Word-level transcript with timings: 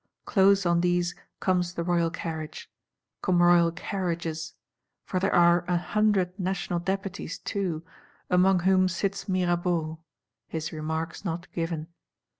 Close 0.25 0.65
on 0.65 0.81
these 0.81 1.13
comes 1.39 1.75
the 1.75 1.83
Royal 1.83 2.09
Carriage; 2.09 2.71
come 3.21 3.39
Royal 3.39 3.71
Carriages: 3.71 4.53
for 5.05 5.19
there 5.19 5.31
are 5.31 5.63
an 5.67 5.77
Hundred 5.77 6.39
National 6.39 6.79
Deputies 6.79 7.37
too, 7.37 7.83
among 8.27 8.61
whom 8.61 8.87
sits 8.89 9.29
Mirabeau,—his 9.29 10.71
remarks 10.73 11.23
not 11.23 11.51
given. 11.51 11.85